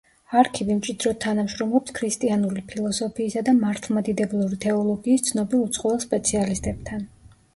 არქივი 0.41 0.75
მჭიდროდ 0.77 1.17
თანამშრომლობს 1.25 1.93
ქრისტიანული 1.99 2.63
ფილოსოფიისა 2.71 3.43
და 3.49 3.55
მართლმადიდებლური 3.59 4.59
თეოლოგიის 4.65 5.27
ცნობილ 5.29 5.63
უცხოელ 5.69 6.01
სპეციალისტებთან. 6.09 7.07